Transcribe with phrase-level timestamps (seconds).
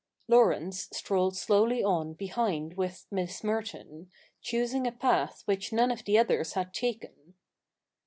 [0.27, 4.09] Laurence strolled slowly on behind with Miss Merton,
[4.41, 7.35] choosing a path which none of the others had taken.